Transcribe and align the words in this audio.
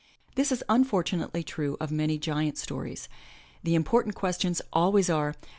This 0.33 0.51
is 0.51 0.63
unfortunately 0.67 1.43
true 1.43 1.77
of 1.79 1.91
many 1.91 2.17
giant 2.17 2.57
stories. 2.57 3.07
The 3.61 3.75
important 3.75 4.15
questions 4.15 4.59
always 4.73 5.11
are. 5.11 5.35